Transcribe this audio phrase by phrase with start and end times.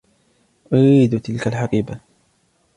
[0.73, 1.99] أريد تلك الحقيبة.